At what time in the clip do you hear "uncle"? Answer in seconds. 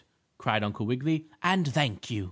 0.63-0.87